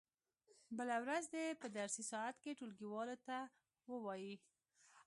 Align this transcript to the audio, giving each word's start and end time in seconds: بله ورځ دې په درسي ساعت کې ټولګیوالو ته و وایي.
بله 0.77 0.95
ورځ 1.03 1.23
دې 1.33 1.45
په 1.61 1.67
درسي 1.77 2.03
ساعت 2.11 2.35
کې 2.43 2.57
ټولګیوالو 2.59 3.15
ته 3.27 3.37
و 3.89 3.91
وایي. 4.05 4.35